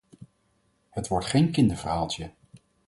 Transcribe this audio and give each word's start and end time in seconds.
Het 0.89 1.07
wordt 1.07 1.25
geen 1.25 1.51
kinderverhaaltje. 1.51 2.31